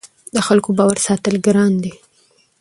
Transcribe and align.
د 0.35 0.37
خلکو 0.47 0.69
باور 0.77 0.97
ساتل 1.07 1.35
ګران 1.45 1.73
دي 1.83 1.93